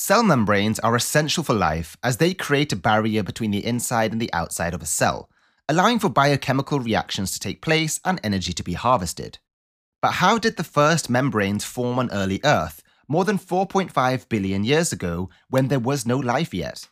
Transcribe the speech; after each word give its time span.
Cell 0.00 0.22
membranes 0.22 0.78
are 0.78 0.94
essential 0.94 1.42
for 1.42 1.54
life 1.54 1.96
as 2.04 2.18
they 2.18 2.32
create 2.32 2.72
a 2.72 2.76
barrier 2.76 3.24
between 3.24 3.50
the 3.50 3.66
inside 3.66 4.12
and 4.12 4.20
the 4.20 4.32
outside 4.32 4.72
of 4.72 4.80
a 4.80 4.86
cell, 4.86 5.28
allowing 5.68 5.98
for 5.98 6.08
biochemical 6.08 6.78
reactions 6.78 7.32
to 7.32 7.40
take 7.40 7.60
place 7.60 7.98
and 8.04 8.20
energy 8.22 8.52
to 8.52 8.62
be 8.62 8.74
harvested. 8.74 9.40
But 10.00 10.12
how 10.12 10.38
did 10.38 10.56
the 10.56 10.62
first 10.62 11.10
membranes 11.10 11.64
form 11.64 11.98
on 11.98 12.12
early 12.12 12.40
Earth, 12.44 12.80
more 13.08 13.24
than 13.24 13.40
4.5 13.40 14.28
billion 14.28 14.62
years 14.62 14.92
ago, 14.92 15.30
when 15.50 15.66
there 15.66 15.80
was 15.80 16.06
no 16.06 16.16
life 16.16 16.54
yet? 16.54 16.88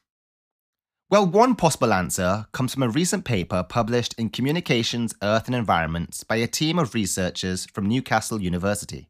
Well, 1.08 1.26
one 1.26 1.54
possible 1.54 1.92
answer 1.92 2.46
comes 2.50 2.74
from 2.74 2.82
a 2.82 2.88
recent 2.88 3.24
paper 3.24 3.62
published 3.62 4.14
in 4.18 4.30
Communications, 4.30 5.14
Earth 5.22 5.46
and 5.46 5.54
Environments 5.54 6.24
by 6.24 6.36
a 6.36 6.48
team 6.48 6.76
of 6.76 6.92
researchers 6.92 7.66
from 7.66 7.86
Newcastle 7.86 8.42
University. 8.42 9.08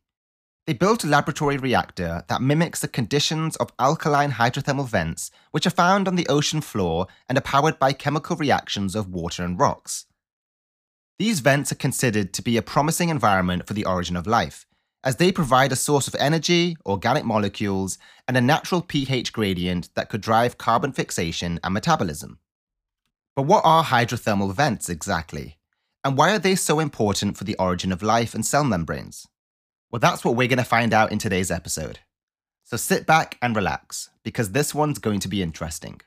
They 0.66 0.72
built 0.72 1.04
a 1.04 1.06
laboratory 1.06 1.58
reactor 1.58 2.24
that 2.26 2.42
mimics 2.42 2.80
the 2.80 2.88
conditions 2.88 3.54
of 3.56 3.72
alkaline 3.78 4.32
hydrothermal 4.32 4.88
vents, 4.88 5.30
which 5.52 5.64
are 5.64 5.70
found 5.70 6.08
on 6.08 6.16
the 6.16 6.26
ocean 6.26 6.60
floor 6.60 7.06
and 7.28 7.38
are 7.38 7.42
powered 7.42 7.78
by 7.78 7.92
chemical 7.92 8.34
reactions 8.34 8.96
of 8.96 9.08
water 9.08 9.44
and 9.44 9.60
rocks. 9.60 10.06
These 11.20 11.38
vents 11.38 11.70
are 11.70 11.76
considered 11.76 12.32
to 12.32 12.42
be 12.42 12.56
a 12.56 12.62
promising 12.62 13.10
environment 13.10 13.68
for 13.68 13.74
the 13.74 13.84
origin 13.84 14.16
of 14.16 14.26
life, 14.26 14.66
as 15.04 15.16
they 15.16 15.30
provide 15.30 15.70
a 15.70 15.76
source 15.76 16.08
of 16.08 16.16
energy, 16.16 16.76
organic 16.84 17.24
molecules, 17.24 17.96
and 18.26 18.36
a 18.36 18.40
natural 18.40 18.82
pH 18.82 19.32
gradient 19.32 19.88
that 19.94 20.08
could 20.08 20.20
drive 20.20 20.58
carbon 20.58 20.90
fixation 20.90 21.60
and 21.62 21.74
metabolism. 21.74 22.40
But 23.36 23.42
what 23.42 23.62
are 23.64 23.84
hydrothermal 23.84 24.52
vents 24.52 24.88
exactly? 24.88 25.58
And 26.02 26.18
why 26.18 26.34
are 26.34 26.40
they 26.40 26.56
so 26.56 26.80
important 26.80 27.38
for 27.38 27.44
the 27.44 27.56
origin 27.56 27.92
of 27.92 28.02
life 28.02 28.34
and 28.34 28.44
cell 28.44 28.64
membranes? 28.64 29.28
Well, 29.96 30.10
that's 30.10 30.26
what 30.26 30.36
we're 30.36 30.46
going 30.46 30.58
to 30.58 30.62
find 30.62 30.92
out 30.92 31.10
in 31.10 31.18
today's 31.18 31.50
episode. 31.50 32.00
So 32.64 32.76
sit 32.76 33.06
back 33.06 33.38
and 33.40 33.56
relax, 33.56 34.10
because 34.24 34.52
this 34.52 34.74
one's 34.74 34.98
going 34.98 35.20
to 35.20 35.28
be 35.28 35.40
interesting. 35.40 36.02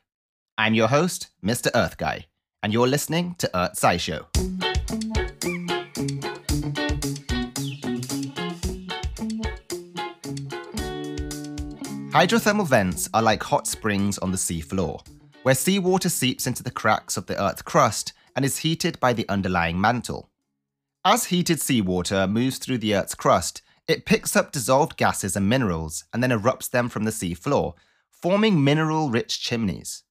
I'm 0.56 0.74
your 0.74 0.86
host, 0.86 1.26
Mr. 1.44 1.72
Earth 1.74 1.98
Guy, 1.98 2.26
and 2.62 2.72
you're 2.72 2.86
listening 2.86 3.34
to 3.38 3.50
Earth 3.52 3.72
SciShow. 3.72 4.26
Hydrothermal 12.12 12.68
vents 12.68 13.08
are 13.12 13.22
like 13.22 13.42
hot 13.42 13.66
springs 13.66 14.18
on 14.18 14.30
the 14.30 14.38
sea 14.38 14.60
floor, 14.60 15.00
where 15.42 15.56
seawater 15.56 16.10
seeps 16.10 16.46
into 16.46 16.62
the 16.62 16.70
cracks 16.70 17.16
of 17.16 17.26
the 17.26 17.42
Earth's 17.42 17.62
crust 17.62 18.12
and 18.36 18.44
is 18.44 18.58
heated 18.58 19.00
by 19.00 19.12
the 19.12 19.28
underlying 19.28 19.80
mantle. 19.80 20.30
As 21.04 21.24
heated 21.24 21.60
seawater 21.60 22.28
moves 22.28 22.58
through 22.58 22.78
the 22.78 22.94
Earth's 22.94 23.16
crust, 23.16 23.62
it 23.90 24.04
picks 24.04 24.36
up 24.36 24.52
dissolved 24.52 24.96
gases 24.96 25.34
and 25.34 25.48
minerals 25.48 26.04
and 26.12 26.22
then 26.22 26.30
erupts 26.30 26.70
them 26.70 26.88
from 26.88 27.02
the 27.02 27.10
sea 27.10 27.34
floor, 27.34 27.74
forming 28.08 28.62
mineral 28.62 29.10
rich 29.10 29.42
chimneys. 29.42 30.04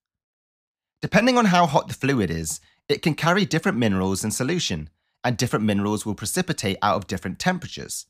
Depending 1.02 1.38
on 1.38 1.46
how 1.46 1.66
hot 1.66 1.88
the 1.88 1.94
fluid 1.94 2.30
is, 2.30 2.60
it 2.90 3.02
can 3.02 3.14
carry 3.14 3.46
different 3.46 3.78
minerals 3.78 4.22
in 4.22 4.32
solution, 4.32 4.90
and 5.24 5.38
different 5.38 5.64
minerals 5.64 6.06
will 6.06 6.14
precipitate 6.14 6.78
out 6.82 6.98
of 6.98 7.08
different 7.08 7.40
temperatures. 7.40 8.08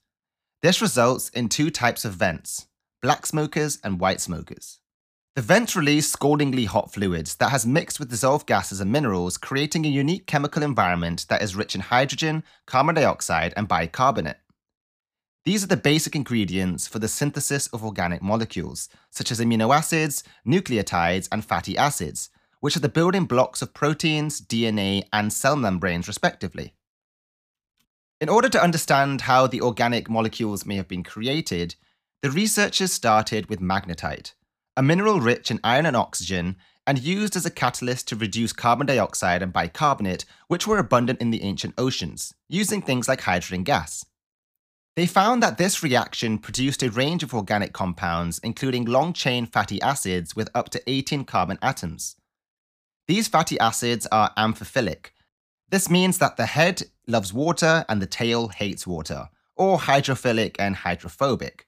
This 0.64 0.82
results 0.82 1.30
in 1.30 1.50
two 1.50 1.70
types 1.70 2.04
of 2.04 2.14
vents 2.14 2.66
black 3.04 3.28
smokers 3.28 3.78
and 3.84 4.00
white 4.00 4.20
smokers. 4.20 4.80
The 5.36 5.44
vents 5.44 5.76
release 5.76 6.12
scaldingly 6.12 6.66
hot 6.66 6.92
fluids 6.92 7.36
that 7.36 7.52
has 7.52 7.68
mixed 7.68 8.00
with 8.00 8.10
dissolved 8.10 8.48
gases 8.48 8.82
and 8.82 8.92
minerals, 8.92 9.38
creating 9.38 9.86
a 9.86 9.90
unique 9.90 10.26
chemical 10.26 10.64
environment 10.64 11.28
that 11.30 11.44
is 11.44 11.56
rich 11.56 11.76
in 11.76 11.82
hydrogen, 11.82 12.44
carbon 12.66 12.96
dioxide, 12.96 13.54
and 13.56 13.68
bicarbonate. 13.68 14.38
These 15.50 15.64
are 15.64 15.74
the 15.74 15.78
basic 15.78 16.16
ingredients 16.16 16.88
for 16.88 17.00
the 17.00 17.08
synthesis 17.08 17.66
of 17.70 17.84
organic 17.84 18.22
molecules, 18.22 18.88
such 19.10 19.32
as 19.32 19.40
amino 19.40 19.76
acids, 19.76 20.24
nucleotides, 20.46 21.28
and 21.32 21.44
fatty 21.44 21.76
acids, 21.76 22.30
which 22.60 22.78
are 22.78 22.82
the 22.82 22.88
building 22.88 23.26
blocks 23.26 23.64
of 23.64 23.74
proteins, 23.74 24.42
DNA, 24.42 25.06
and 25.12 25.34
cell 25.34 25.56
membranes, 25.56 26.08
respectively. 26.08 26.76
In 28.22 28.30
order 28.30 28.48
to 28.48 28.62
understand 28.62 29.22
how 29.22 29.48
the 29.48 29.60
organic 29.60 30.08
molecules 30.08 30.68
may 30.68 30.76
have 30.76 30.88
been 30.88 31.04
created, 31.04 31.74
the 32.22 32.30
researchers 32.30 32.94
started 32.94 33.50
with 33.50 33.60
magnetite, 33.60 34.34
a 34.78 34.84
mineral 34.84 35.20
rich 35.20 35.50
in 35.50 35.60
iron 35.64 35.88
and 35.88 35.96
oxygen 35.96 36.58
and 36.86 37.00
used 37.00 37.36
as 37.36 37.48
a 37.48 37.50
catalyst 37.50 38.08
to 38.10 38.16
reduce 38.16 38.54
carbon 38.54 38.86
dioxide 38.86 39.42
and 39.42 39.52
bicarbonate, 39.52 40.26
which 40.48 40.68
were 40.68 40.78
abundant 40.78 41.20
in 41.20 41.32
the 41.32 41.42
ancient 41.42 41.74
oceans, 41.76 42.36
using 42.48 42.84
things 42.84 43.08
like 43.08 43.22
hydrogen 43.22 43.64
gas. 43.64 44.06
They 45.00 45.08
found 45.08 45.42
that 45.42 45.58
this 45.58 45.82
reaction 45.82 46.40
produced 46.40 46.84
a 46.84 46.92
range 46.92 47.24
of 47.24 47.34
organic 47.34 47.72
compounds, 47.72 48.38
including 48.44 48.84
long 48.84 49.14
chain 49.14 49.46
fatty 49.46 49.82
acids 49.82 50.36
with 50.36 50.50
up 50.54 50.68
to 50.72 50.84
18 50.88 51.24
carbon 51.24 51.58
atoms. 51.62 52.18
These 53.08 53.30
fatty 53.30 53.58
acids 53.62 54.08
are 54.12 54.34
amphiphilic. 54.36 55.12
This 55.70 55.90
means 55.90 56.18
that 56.18 56.36
the 56.36 56.48
head 56.48 56.84
loves 57.08 57.32
water 57.32 57.86
and 57.88 58.02
the 58.02 58.08
tail 58.08 58.50
hates 58.50 58.86
water, 58.86 59.30
or 59.56 59.78
hydrophilic 59.78 60.58
and 60.60 60.76
hydrophobic. 60.76 61.66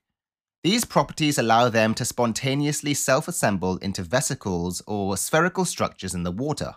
These 0.61 0.83
properties 0.83 1.37
allow 1.37 1.69
them 1.69 1.93
to 1.93 2.03
spontaneously 2.03 2.93
self 2.93 3.29
assemble 3.29 3.77
into 3.77 4.03
vesicles 4.03 4.83
or 4.87 5.15
spherical 5.15 5.63
structures 5.63 6.13
in 6.13 6.23
the 6.23 6.33
water. 6.33 6.75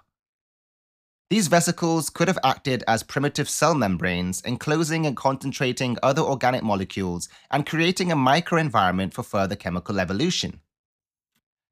These 1.35 1.49
vesicles 1.49 2.11
could 2.11 2.29
have 2.29 2.39
acted 2.45 2.85
as 2.87 3.03
primitive 3.03 3.49
cell 3.49 3.75
membranes, 3.75 4.41
enclosing 4.43 5.05
and 5.05 5.17
concentrating 5.17 5.99
other 6.01 6.23
organic 6.23 6.63
molecules 6.63 7.29
and 7.51 7.67
creating 7.67 8.13
a 8.13 8.17
microenvironment 8.17 9.13
for 9.13 9.25
further 9.25 9.57
chemical 9.57 9.99
evolution. 9.99 10.61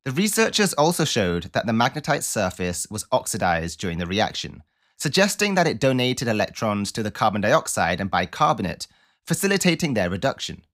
The 0.04 0.10
researchers 0.10 0.74
also 0.74 1.04
showed 1.04 1.52
that 1.52 1.66
the 1.66 1.72
magnetite 1.72 2.24
surface 2.24 2.88
was 2.90 3.06
oxidized 3.12 3.78
during 3.78 3.98
the 3.98 4.06
reaction, 4.06 4.64
suggesting 4.96 5.54
that 5.54 5.68
it 5.68 5.78
donated 5.78 6.26
electrons 6.26 6.90
to 6.90 7.04
the 7.04 7.12
carbon 7.12 7.42
dioxide 7.42 8.00
and 8.00 8.10
bicarbonate, 8.10 8.88
facilitating 9.24 9.94
their 9.94 10.10
reduction. 10.10 10.64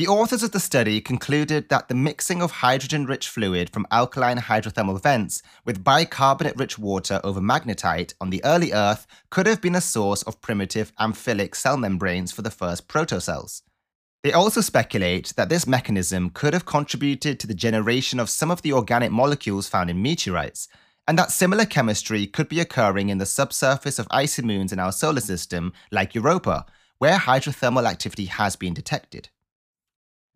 The 0.00 0.08
authors 0.08 0.42
of 0.42 0.52
the 0.52 0.60
study 0.60 0.98
concluded 1.02 1.68
that 1.68 1.88
the 1.88 1.94
mixing 1.94 2.40
of 2.40 2.50
hydrogen 2.50 3.04
rich 3.04 3.28
fluid 3.28 3.68
from 3.68 3.86
alkaline 3.90 4.38
hydrothermal 4.38 5.02
vents 5.02 5.42
with 5.66 5.84
bicarbonate 5.84 6.56
rich 6.56 6.78
water 6.78 7.20
over 7.22 7.38
magnetite 7.38 8.14
on 8.18 8.30
the 8.30 8.42
early 8.42 8.72
Earth 8.72 9.06
could 9.28 9.46
have 9.46 9.60
been 9.60 9.74
a 9.74 9.80
source 9.82 10.22
of 10.22 10.40
primitive 10.40 10.90
amphiphilic 10.96 11.54
cell 11.54 11.76
membranes 11.76 12.32
for 12.32 12.40
the 12.40 12.50
first 12.50 12.88
protocells. 12.88 13.60
They 14.22 14.32
also 14.32 14.62
speculate 14.62 15.34
that 15.36 15.50
this 15.50 15.66
mechanism 15.66 16.30
could 16.30 16.54
have 16.54 16.64
contributed 16.64 17.38
to 17.38 17.46
the 17.46 17.52
generation 17.52 18.18
of 18.18 18.30
some 18.30 18.50
of 18.50 18.62
the 18.62 18.72
organic 18.72 19.12
molecules 19.12 19.68
found 19.68 19.90
in 19.90 20.00
meteorites, 20.00 20.66
and 21.06 21.18
that 21.18 21.30
similar 21.30 21.66
chemistry 21.66 22.26
could 22.26 22.48
be 22.48 22.60
occurring 22.60 23.10
in 23.10 23.18
the 23.18 23.26
subsurface 23.26 23.98
of 23.98 24.08
icy 24.10 24.40
moons 24.40 24.72
in 24.72 24.78
our 24.78 24.92
solar 24.92 25.20
system, 25.20 25.74
like 25.90 26.14
Europa, 26.14 26.64
where 26.96 27.18
hydrothermal 27.18 27.86
activity 27.86 28.24
has 28.24 28.56
been 28.56 28.72
detected. 28.72 29.28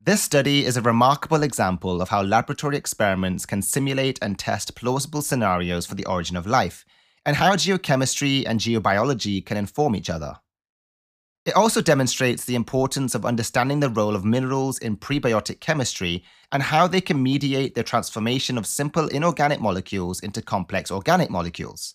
This 0.06 0.20
study 0.20 0.66
is 0.66 0.76
a 0.76 0.82
remarkable 0.82 1.42
example 1.42 2.02
of 2.02 2.10
how 2.10 2.22
laboratory 2.22 2.76
experiments 2.76 3.46
can 3.46 3.62
simulate 3.62 4.18
and 4.20 4.38
test 4.38 4.74
plausible 4.74 5.22
scenarios 5.22 5.86
for 5.86 5.94
the 5.94 6.04
origin 6.04 6.36
of 6.36 6.46
life, 6.46 6.84
and 7.24 7.36
how 7.36 7.56
geochemistry 7.56 8.44
and 8.46 8.60
geobiology 8.60 9.42
can 9.42 9.56
inform 9.56 9.96
each 9.96 10.10
other. 10.10 10.40
It 11.46 11.56
also 11.56 11.80
demonstrates 11.80 12.44
the 12.44 12.54
importance 12.54 13.14
of 13.14 13.24
understanding 13.24 13.80
the 13.80 13.88
role 13.88 14.14
of 14.14 14.26
minerals 14.26 14.76
in 14.76 14.98
prebiotic 14.98 15.60
chemistry 15.60 16.22
and 16.52 16.64
how 16.64 16.86
they 16.86 17.00
can 17.00 17.22
mediate 17.22 17.74
the 17.74 17.82
transformation 17.82 18.58
of 18.58 18.66
simple 18.66 19.08
inorganic 19.08 19.58
molecules 19.58 20.20
into 20.20 20.42
complex 20.42 20.90
organic 20.90 21.30
molecules. 21.30 21.94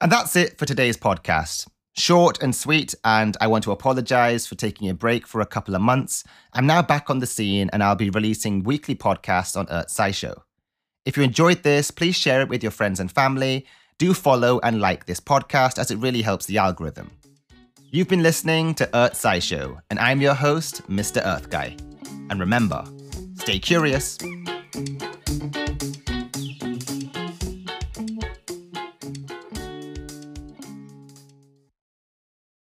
And 0.00 0.10
that's 0.10 0.34
it 0.34 0.58
for 0.58 0.66
today's 0.66 0.96
podcast. 0.96 1.68
Short 1.98 2.40
and 2.40 2.54
sweet, 2.54 2.94
and 3.04 3.36
I 3.40 3.48
want 3.48 3.64
to 3.64 3.72
apologize 3.72 4.46
for 4.46 4.54
taking 4.54 4.88
a 4.88 4.94
break 4.94 5.26
for 5.26 5.40
a 5.40 5.46
couple 5.46 5.74
of 5.74 5.82
months. 5.82 6.22
I'm 6.52 6.64
now 6.64 6.80
back 6.80 7.10
on 7.10 7.18
the 7.18 7.26
scene 7.26 7.68
and 7.72 7.82
I'll 7.82 7.96
be 7.96 8.08
releasing 8.08 8.62
weekly 8.62 8.94
podcasts 8.94 9.56
on 9.56 9.66
Earth 9.68 9.88
SciShow. 9.88 10.42
If 11.04 11.16
you 11.16 11.24
enjoyed 11.24 11.64
this, 11.64 11.90
please 11.90 12.14
share 12.14 12.40
it 12.40 12.48
with 12.48 12.62
your 12.62 12.70
friends 12.70 13.00
and 13.00 13.10
family. 13.10 13.66
Do 13.98 14.14
follow 14.14 14.60
and 14.60 14.80
like 14.80 15.06
this 15.06 15.18
podcast 15.18 15.76
as 15.76 15.90
it 15.90 15.98
really 15.98 16.22
helps 16.22 16.46
the 16.46 16.58
algorithm. 16.58 17.10
You've 17.90 18.08
been 18.08 18.22
listening 18.22 18.76
to 18.76 18.88
Earth 18.96 19.14
SciShow, 19.14 19.80
and 19.90 19.98
I'm 19.98 20.20
your 20.20 20.34
host, 20.34 20.88
Mr. 20.88 21.20
Earth 21.26 21.50
Guy. 21.50 21.76
And 22.30 22.38
remember, 22.38 22.84
stay 23.34 23.58
curious. 23.58 24.18